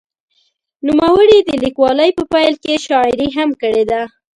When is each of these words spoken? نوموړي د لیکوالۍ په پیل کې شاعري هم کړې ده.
نوموړي 0.87 1.37
د 1.43 1.49
لیکوالۍ 1.63 2.09
په 2.17 2.23
پیل 2.33 2.53
کې 2.63 2.73
شاعري 2.85 3.27
هم 3.37 3.49
کړې 3.61 3.83
ده. 3.91 4.01